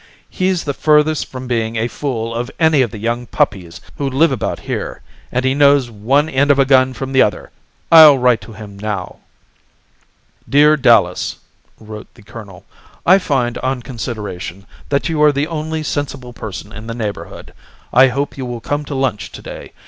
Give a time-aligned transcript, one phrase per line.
[0.31, 4.31] He's the furthest from being a fool of any of the young puppies who live
[4.31, 7.51] about here, and he knows one end of a gun from the other.
[7.91, 9.17] I'll write to him now."
[10.49, 11.37] "Dear Dallas"
[11.79, 12.65] (wrote the colonel),
[13.05, 17.53] "I find, on consideration, that you are the only sensible person in the neighbourhood.
[17.93, 19.71] I hope you will come to lunch to day.